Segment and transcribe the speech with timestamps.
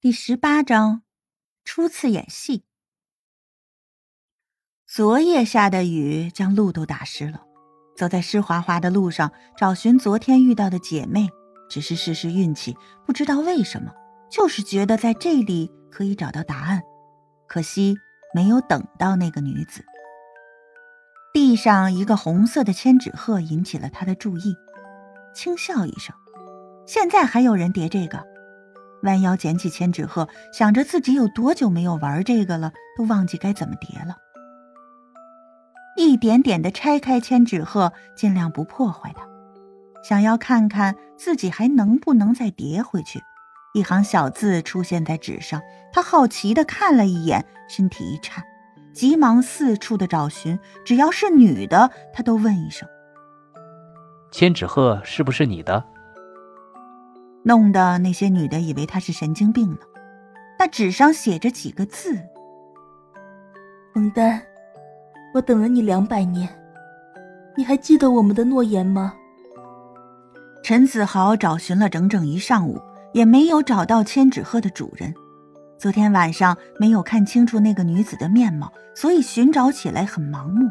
[0.00, 1.02] 第十八章，
[1.64, 2.62] 初次演戏。
[4.86, 7.42] 昨夜下的雨将路都打湿了，
[7.96, 11.28] 走在湿滑滑的路上，找寻昨天遇到的姐妹，
[11.68, 12.76] 只是试试运气。
[13.04, 13.92] 不知道为什么，
[14.30, 16.80] 就是觉得在这里可以找到答案。
[17.48, 17.96] 可惜
[18.32, 19.84] 没有等到那个女子。
[21.34, 24.54] 地上一个红色的千纸鹤引起了他的注意，
[25.34, 26.14] 轻笑一声
[26.86, 28.24] ：“现在还有人叠这个？”
[29.02, 34.16] 弯腰捡起千纸鹤，想着自己有多久没有玩这个了，都忘记该怎么叠了。
[35.96, 39.22] 一点点的拆开千纸鹤，尽量不破坏它，
[40.02, 43.20] 想要看看自己还能不能再叠回去。
[43.74, 45.60] 一行小字出现在纸上，
[45.92, 48.42] 他好奇的看了一眼，身体一颤，
[48.94, 52.88] 急忙四处的找寻，只要是女的，他都问一声
[54.32, 55.84] ：“千纸鹤是不是你的？”
[57.48, 59.78] 弄得那些女的以为他是神经病呢。
[60.58, 62.18] 那纸上写着几个字
[63.96, 64.42] ：“蒙丹，
[65.32, 66.46] 我等了你两百年，
[67.56, 69.14] 你还记得我们的诺言吗？”
[70.62, 72.78] 陈子豪找寻了整整一上午，
[73.14, 75.14] 也没有找到千纸鹤的主人。
[75.78, 80.68] 昨天晚上没有看清楚那个女子的面貌，所以寻找起来很盲目。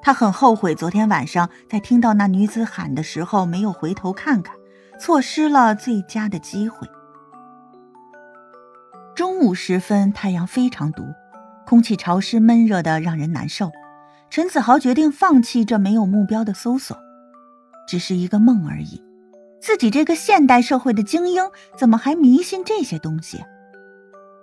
[0.00, 4.54] 他很后悔昨天晚上在听到那女子喊的时候没有回头看看。
[4.98, 6.88] 错失了最佳的机会。
[9.14, 11.04] 中午时分，太阳非常毒，
[11.66, 13.70] 空气潮湿闷热的让人难受。
[14.28, 16.98] 陈子豪决定放弃这没有目标的搜索，
[17.88, 19.02] 只是一个梦而已。
[19.60, 23.42] 自己这个现代社会的精英，怎么还迷信这些东西？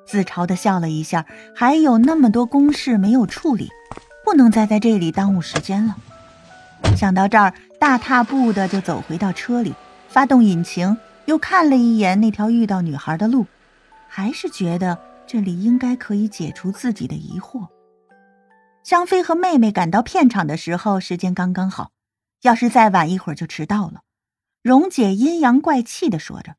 [0.05, 3.69] 自嘲的笑了一下，还有那么多公事没有处理，
[4.25, 5.95] 不能再在这里耽误时间了。
[6.97, 9.73] 想到这儿，大踏步的就走回到车里。
[10.13, 13.47] 发动引擎，又看了一眼那条遇到女孩的路，
[14.07, 17.67] 还是觉得这里应该可以解除自己的疑惑。
[18.83, 21.89] 香妃和妹妹赶到片场的时候，时间刚刚好，
[22.43, 24.01] 要是再晚一会儿就迟到了。
[24.61, 26.57] 蓉姐阴阳怪气的说着：“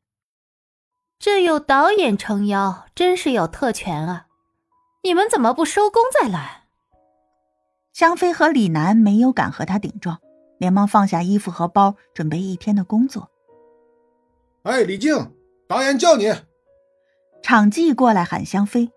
[1.17, 4.25] 这有导演撑腰，真是有特权啊！
[5.03, 6.63] 你们怎么不收工再来？”
[7.93, 10.19] 香妃和李楠没有敢和他顶撞，
[10.57, 13.31] 连忙放下衣服和包，准备一天的工作。
[14.65, 15.15] 哎，李静，
[15.67, 16.33] 导演叫你。
[17.43, 18.89] 场记过来喊香妃，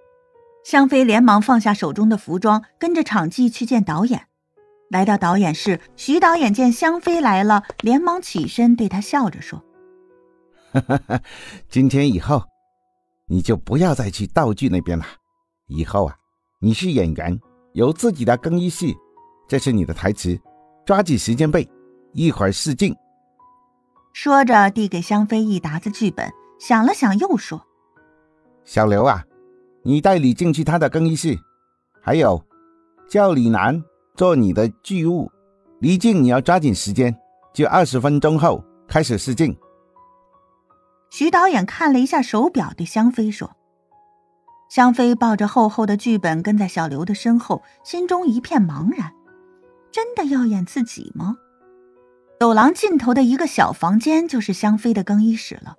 [0.65, 4.29] 香妃连忙放下手中的服装，跟着场记去见导演。
[4.89, 9.63] 来到导演室，徐导演见香妃来了，连忙起身对她笑着说
[11.69, 12.43] ：“今天以后，
[13.27, 15.05] 你就不要再去道具那边了。
[15.67, 16.17] 以后啊，
[16.63, 17.39] 你是演员，
[17.75, 18.87] 有自己的更衣室，
[19.47, 20.41] 这是你的台词，
[20.87, 21.69] 抓紧时间背，
[22.15, 22.97] 一会儿试镜。”
[24.21, 27.65] 说着，递给香妃一沓子剧本，想了想，又说
[28.67, 29.25] ：“小刘啊，
[29.85, 31.39] 你带李静去他的更衣室，
[32.03, 32.45] 还有，
[33.09, 33.81] 叫李楠
[34.17, 35.31] 做你的剧务。
[35.79, 37.17] 李静，你要抓紧时间，
[37.55, 39.57] 就二十分钟后开始试镜。”
[41.11, 43.53] 徐导演看了一下手表，对香妃说
[44.69, 49.13] ：“香妃抱着厚厚的剧本跟在小刘的身后，心中一片茫然，
[49.93, 51.37] 真的要演自己吗？”
[52.39, 55.75] 走廊尽头的一个小房间就是香妃的更衣室了，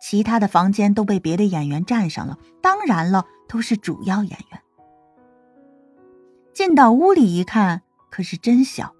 [0.00, 4.60] 其他的房间都被别的演员占上了，当然了，都是主要演员。
[6.52, 8.94] 进到屋里一看，可是真小，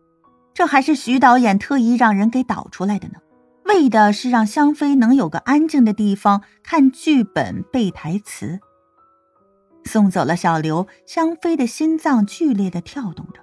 [0.55, 3.15] 这还是徐导演特意让人给导出来的呢，
[3.65, 8.61] 为的是让香妃能有个安静的地方看剧本、背台词。
[9.85, 13.41] 送走了小刘，香妃的心脏剧烈的跳动着。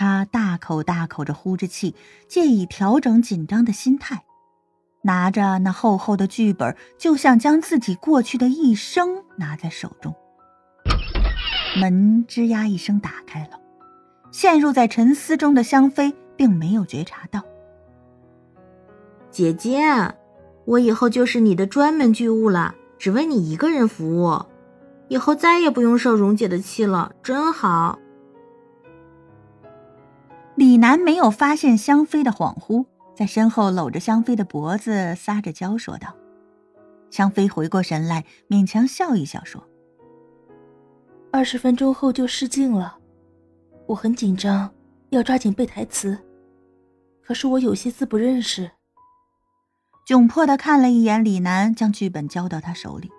[0.00, 1.94] 他大口大口着呼着气，
[2.26, 4.24] 借以调整紧张的心态，
[5.02, 10.14] 拿着那厚厚的剧本，就像将自己过去的一生拿在手中。
[11.78, 13.60] 门吱呀一声打开了，
[14.32, 17.42] 陷入在沉思中的香妃并没有觉察到。
[19.30, 19.82] 姐姐，
[20.64, 24.46] 我以后就是你的专门剧务了，只为你一个人服务，
[25.08, 27.98] 以后再也不用受蓉姐的气了，真好。
[30.56, 32.84] 李楠没有发现香妃的恍惚，
[33.16, 36.14] 在身后搂着香妃的脖子撒着娇，说道
[37.08, 39.66] ：“香妃回过神来，勉强笑一笑，说
[41.32, 42.98] ：‘二十分钟后就试镜了，
[43.86, 44.70] 我很紧张，
[45.08, 46.18] 要抓紧背台词。
[47.22, 48.72] 可是我有些字不认识。’
[50.06, 53.10] 窘迫的看了一眼李楠，将剧本交到他手里。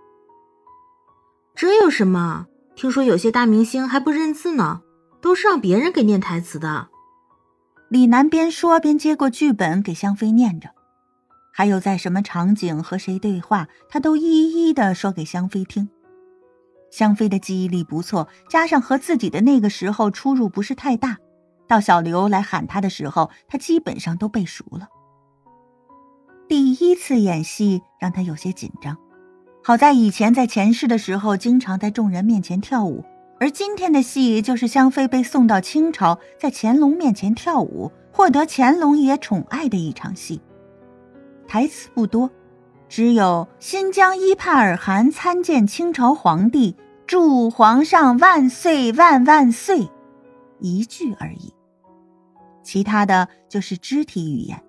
[1.55, 2.45] 这有什么？
[2.75, 4.81] 听说有些大明星还不认字呢，
[5.21, 6.89] 都是让别人给念台词的。”
[7.91, 10.69] 李楠边说边接过剧本给香妃念着，
[11.51, 15.89] 还有在什么场景和谁对话，他都一一的说给香妃听。
[16.89, 21.17] 香妃的记忆力不错，加上和自己的那个时候出入不是太大，
[21.67, 24.87] 到小刘来喊他的时候，他基本上都背熟了。
[26.47, 28.97] 第一次演戏让他有些紧张，
[29.61, 33.03] 好在以前在前世的时候经常在众人面前跳舞，
[33.41, 40.39] 而今天的戏就是香妃被送到清朝，在乾隆面前跳舞，获得乾隆爷宠爱的一场戏。
[41.47, 42.29] 台词不多。
[42.87, 46.75] 只有新疆伊帕尔汗参见清朝皇帝，
[47.07, 49.89] 祝皇上万岁万万岁，
[50.59, 51.51] 一句而已。
[52.61, 54.61] 其他的就是肢体语言。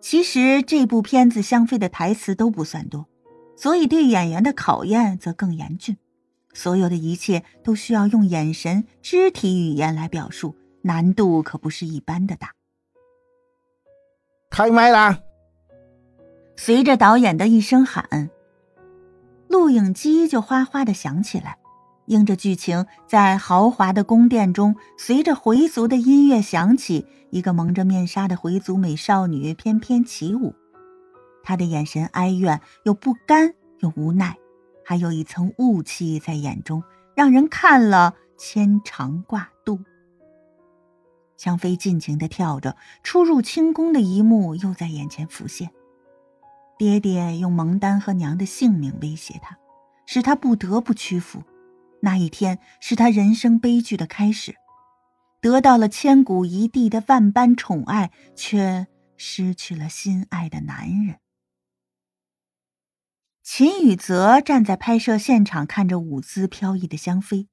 [0.00, 3.06] 其实这部片子香妃的台词都不算多，
[3.54, 5.96] 所以对演员的考验则更严峻。
[6.54, 12.52] 所有的一切都需要用眼神、肢体语言来表述，难度可不是一般的大。
[14.48, 15.20] 开麦啦！
[16.56, 18.30] 随着导演的一声喊，
[19.48, 21.58] 录影机就哗哗的响起来，
[22.06, 30.54] 映着剧情，在豪华的宫殿中，随着回族的音乐响起，一个蒙着面纱的回族美少女翩翩起舞，
[31.42, 34.36] 她的眼神哀怨又不甘又无奈，
[34.84, 36.82] 还有一层雾气在眼中，
[37.16, 39.80] 让人看了牵肠挂肚。
[41.36, 45.70] 香妃尽情的跳着，出入清宫的一幕又在眼前浮现。
[46.78, 49.58] 爹爹用蒙丹和娘的性命威胁他，
[50.06, 51.42] 使他不得不屈服。
[52.00, 54.54] 那一天是他人生悲剧的开始，
[55.40, 61.16] 得到了千古一帝的万般宠爱，却失去了心爱的男人。
[63.44, 67.46] 秦宇泽站在拍摄现场，看着舞姿飘逸的香妃，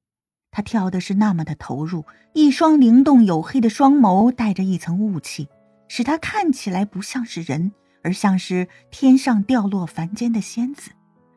[0.50, 5.50] 他跳的是那么的投入，一双灵动黝黑的双眸带着一层雾气，
[5.90, 7.74] 使他看起来不像是人。
[8.04, 10.90] 而像是天上掉落凡间的仙子，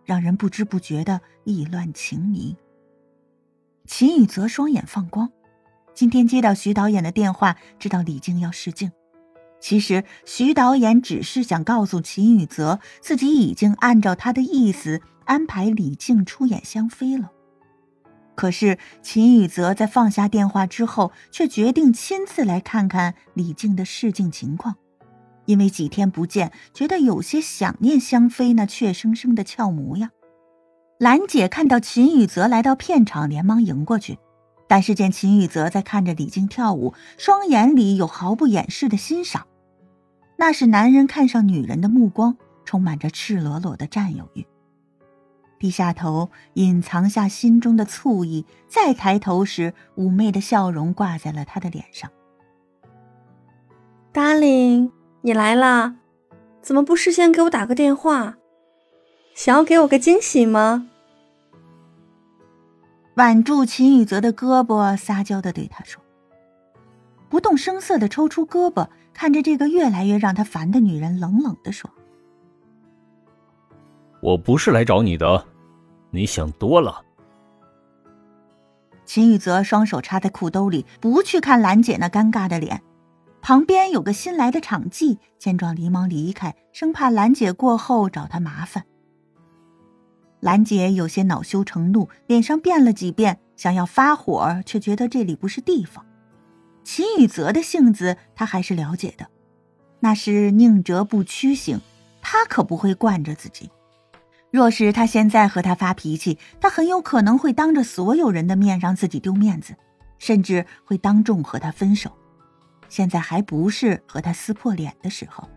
[0.03, 2.57] 让人不知不觉的意乱情迷。
[3.87, 5.31] 秦宇泽双眼放光，
[5.93, 8.91] 今天接到徐导演的电话，知道李静要试镜。
[9.65, 17.31] 其实徐导演只是想告诉秦宇泽，自己已经按照他的意思安排李静出演香妃了。
[18.35, 24.77] 可是秦宇泽在放下电话之后，却决定亲自来看看李静的试镜情况。
[25.47, 30.11] 因为几天不见，觉得有些想念香妃那怯生生的俏模样。
[30.99, 34.19] 兰姐看到秦宇泽来到片场，连忙迎过去，
[34.69, 39.47] 但是见秦宇泽在看着李静跳舞，双眼里有毫不掩饰的欣赏，
[40.47, 42.37] 那是男人看上女人的目光，
[42.67, 44.47] 充满着赤裸裸的占有欲。
[45.59, 52.11] 低下头，隐藏下心中的醋意，再抬头时，妩媚的笑容挂在了他的脸上。
[54.13, 54.91] Darling。
[55.23, 55.97] 你来啦？
[56.61, 58.37] 怎么不事先给我打个电话？
[59.35, 60.87] 想要给我个惊喜吗？
[63.15, 66.03] 挽住秦宇泽的胳膊，撒娇的对他说
[67.31, 71.89] ：“不动声色的抽出胳膊，看着这个越来越让他烦的女人，冷冷的说
[74.21, 75.47] ：‘我不是来找你的，
[76.11, 77.01] 你想多了。’”
[79.07, 82.83] 秦宇泽双手插在裤兜里，不去看兰姐那尴尬的脸。
[83.41, 88.85] 旁边有个新来的场记，见状连忙离开，生怕兰姐过后找他麻烦。
[90.41, 96.05] 兰姐有些恼羞成怒，脸上变了几变，想要发火，却觉得这里不是地方。
[96.85, 99.27] 秦宇泽的性子，他还是了解的，
[100.01, 101.81] 那是宁折不屈型，
[102.21, 103.71] 他可不会惯着自己。
[104.51, 109.75] 若是他现在和他发脾气，他很有可能会当着所有人的面让自己丢面子，
[110.19, 112.13] 甚至会当众和他分手。
[112.89, 115.49] 现在还不是和他撕破脸的时候。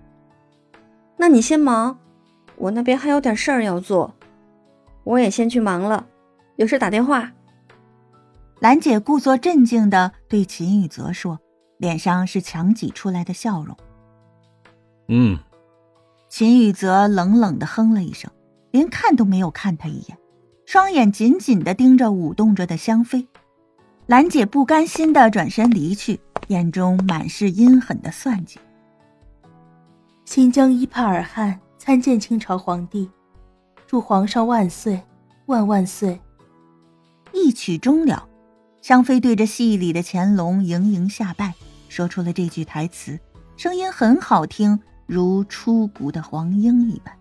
[1.17, 1.99] 那你先忙，
[2.55, 4.15] 我那边还有点事儿要做，
[5.03, 6.07] 我也先去忙了。
[6.55, 7.31] 有事打电话。
[8.59, 11.39] 兰姐故作镇静的对秦宇泽说，
[11.77, 13.77] 脸上是强挤出来的笑容。
[15.07, 15.37] 嗯。
[16.27, 18.29] 秦宇泽冷冷的哼了一声，
[18.71, 20.17] 连看都没有看他一眼，
[20.65, 23.27] 双眼紧紧的盯着舞动着的香妃。
[24.07, 26.19] 兰姐不甘心的转身离去。
[26.47, 28.57] 眼中满是阴狠的算计。
[30.23, 33.09] 新疆伊帕尔汗参见清朝皇帝，
[33.85, 35.01] 祝皇上万岁
[35.47, 36.17] 万万岁。
[37.33, 38.25] 一曲终了，
[38.81, 41.53] 香妃对着戏里的乾隆盈盈下拜，
[41.89, 43.19] 说出了这句台词，
[43.57, 47.13] 声音很好听，如出谷的黄莺一般。